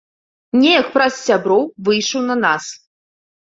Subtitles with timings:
[0.61, 2.75] Неяк праз сяброў выйшаў на нас.